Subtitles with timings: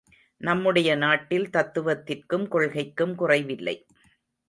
[0.41, 3.85] நம்முடைய நாட்டில் தத்துவத்திற்கும் கொள்கைக்கும் குறைவில்லை.